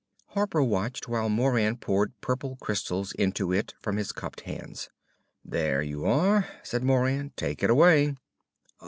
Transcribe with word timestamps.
Harper 0.29 0.63
watched 0.63 1.07
while 1.07 1.29
Moran 1.29 1.77
poured 1.77 2.19
purple 2.21 2.55
crystals 2.55 3.11
into 3.11 3.51
it 3.53 3.75
from 3.79 3.97
his 3.97 4.11
cupped 4.11 4.41
hands. 4.41 4.89
"There 5.45 5.83
you 5.83 6.07
are," 6.07 6.47
said 6.63 6.83
Moran. 6.83 7.33
"Take 7.35 7.61
it 7.61 7.69
away." 7.69 8.15